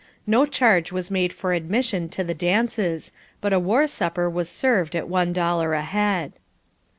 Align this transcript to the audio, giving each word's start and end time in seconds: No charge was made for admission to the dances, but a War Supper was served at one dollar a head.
No 0.25 0.47
charge 0.47 0.91
was 0.91 1.11
made 1.11 1.31
for 1.31 1.53
admission 1.53 2.09
to 2.09 2.23
the 2.23 2.33
dances, 2.33 3.11
but 3.39 3.53
a 3.53 3.59
War 3.59 3.85
Supper 3.85 4.27
was 4.31 4.49
served 4.49 4.95
at 4.95 5.07
one 5.07 5.31
dollar 5.31 5.75
a 5.75 5.83
head. 5.83 6.33